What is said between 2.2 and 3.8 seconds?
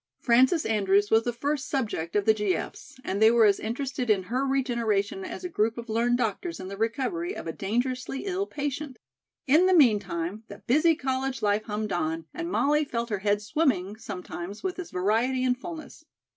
the G.F.'s, and they were as